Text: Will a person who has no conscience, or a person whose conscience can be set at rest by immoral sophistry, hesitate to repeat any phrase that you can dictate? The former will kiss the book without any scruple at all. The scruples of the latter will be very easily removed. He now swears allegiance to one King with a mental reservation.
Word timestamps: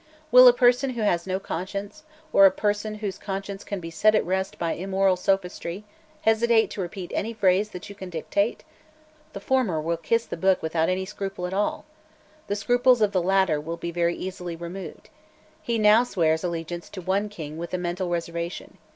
Will 0.31 0.47
a 0.47 0.51
person 0.51 0.89
who 0.89 1.01
has 1.03 1.27
no 1.27 1.39
conscience, 1.39 2.01
or 2.33 2.47
a 2.47 2.51
person 2.51 2.95
whose 2.95 3.19
conscience 3.19 3.63
can 3.63 3.79
be 3.79 3.91
set 3.91 4.15
at 4.15 4.25
rest 4.25 4.57
by 4.57 4.71
immoral 4.71 5.15
sophistry, 5.15 5.83
hesitate 6.21 6.71
to 6.71 6.81
repeat 6.81 7.11
any 7.13 7.33
phrase 7.35 7.69
that 7.69 7.87
you 7.87 7.93
can 7.93 8.09
dictate? 8.09 8.63
The 9.33 9.39
former 9.39 9.79
will 9.79 9.97
kiss 9.97 10.25
the 10.25 10.37
book 10.37 10.63
without 10.63 10.89
any 10.89 11.05
scruple 11.05 11.45
at 11.45 11.53
all. 11.53 11.85
The 12.47 12.55
scruples 12.55 13.03
of 13.03 13.11
the 13.11 13.21
latter 13.21 13.61
will 13.61 13.77
be 13.77 13.91
very 13.91 14.15
easily 14.15 14.55
removed. 14.55 15.11
He 15.61 15.77
now 15.77 16.03
swears 16.03 16.43
allegiance 16.43 16.89
to 16.89 17.01
one 17.01 17.29
King 17.29 17.59
with 17.59 17.71
a 17.71 17.77
mental 17.77 18.09
reservation. 18.09 18.79